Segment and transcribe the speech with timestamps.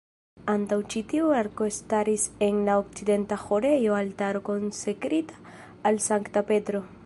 [0.51, 5.57] Antaŭ ĉi tiu arko staris en la okcidenta ĥorejo altaro konsekrita
[5.91, 6.87] al Sankta Petro.